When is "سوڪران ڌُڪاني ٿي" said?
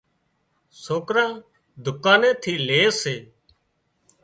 0.83-2.53